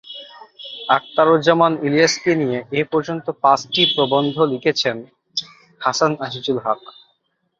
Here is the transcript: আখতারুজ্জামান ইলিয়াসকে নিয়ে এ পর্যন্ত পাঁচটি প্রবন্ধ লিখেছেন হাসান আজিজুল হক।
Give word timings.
আখতারুজ্জামান 0.89 1.73
ইলিয়াসকে 1.87 2.31
নিয়ে 2.41 2.59
এ 2.71 2.81
পর্যন্ত 2.91 3.25
পাঁচটি 3.43 3.81
প্রবন্ধ 3.93 4.35
লিখেছেন 4.51 4.95
হাসান 5.81 6.11
আজিজুল 6.25 6.57
হক। 6.65 6.81